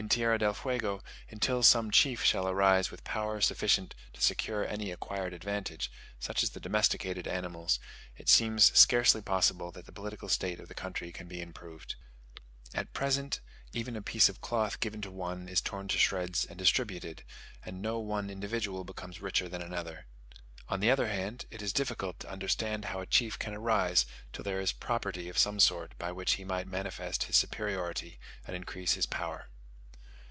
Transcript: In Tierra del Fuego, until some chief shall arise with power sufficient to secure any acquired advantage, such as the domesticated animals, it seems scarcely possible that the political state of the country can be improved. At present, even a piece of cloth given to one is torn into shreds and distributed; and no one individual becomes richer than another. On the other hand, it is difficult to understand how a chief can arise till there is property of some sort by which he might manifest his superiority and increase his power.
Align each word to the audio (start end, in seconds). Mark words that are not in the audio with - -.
In 0.00 0.08
Tierra 0.08 0.38
del 0.38 0.54
Fuego, 0.54 1.02
until 1.28 1.60
some 1.64 1.90
chief 1.90 2.22
shall 2.22 2.48
arise 2.48 2.92
with 2.92 3.02
power 3.02 3.40
sufficient 3.40 3.96
to 4.12 4.20
secure 4.20 4.64
any 4.64 4.92
acquired 4.92 5.32
advantage, 5.32 5.90
such 6.20 6.44
as 6.44 6.50
the 6.50 6.60
domesticated 6.60 7.26
animals, 7.26 7.80
it 8.16 8.28
seems 8.28 8.70
scarcely 8.78 9.20
possible 9.20 9.72
that 9.72 9.86
the 9.86 9.92
political 9.92 10.28
state 10.28 10.60
of 10.60 10.68
the 10.68 10.74
country 10.74 11.10
can 11.10 11.26
be 11.26 11.40
improved. 11.42 11.96
At 12.72 12.92
present, 12.92 13.40
even 13.72 13.96
a 13.96 14.00
piece 14.00 14.28
of 14.28 14.40
cloth 14.40 14.78
given 14.78 15.00
to 15.02 15.10
one 15.10 15.48
is 15.48 15.60
torn 15.60 15.86
into 15.86 15.98
shreds 15.98 16.44
and 16.44 16.56
distributed; 16.56 17.24
and 17.64 17.82
no 17.82 17.98
one 17.98 18.30
individual 18.30 18.84
becomes 18.84 19.20
richer 19.20 19.48
than 19.48 19.62
another. 19.62 20.06
On 20.68 20.78
the 20.78 20.92
other 20.92 21.08
hand, 21.08 21.46
it 21.50 21.60
is 21.60 21.72
difficult 21.72 22.20
to 22.20 22.30
understand 22.30 22.84
how 22.84 23.00
a 23.00 23.04
chief 23.06 23.36
can 23.36 23.52
arise 23.52 24.06
till 24.32 24.44
there 24.44 24.60
is 24.60 24.70
property 24.70 25.28
of 25.28 25.38
some 25.38 25.58
sort 25.58 25.98
by 25.98 26.12
which 26.12 26.34
he 26.34 26.44
might 26.44 26.68
manifest 26.68 27.24
his 27.24 27.36
superiority 27.36 28.20
and 28.46 28.54
increase 28.54 28.92
his 28.92 29.04
power. 29.06 29.48